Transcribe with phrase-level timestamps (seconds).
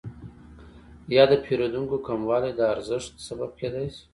[1.15, 4.03] یا د پیرودونکو کموالی د ارزانښت سبب کیدای شي؟